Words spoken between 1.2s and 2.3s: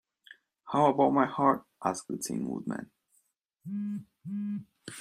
heart? asked the